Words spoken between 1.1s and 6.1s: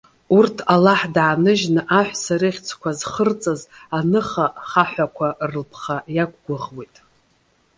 дааныжьны, аҳәса рыхьӡқәа зхырҵаз аныха хаҳәақәа рылԥха